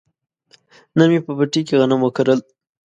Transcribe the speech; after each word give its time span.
نن 0.97 1.07
مې 1.11 1.19
په 1.25 1.31
پټي 1.37 1.61
کې 1.67 1.73
غنم 1.81 1.99
وکرل. 2.03 2.39